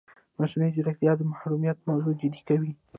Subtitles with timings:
[0.39, 2.71] مصنوعي ځیرکتیا د محرمیت موضوع جدي کوي.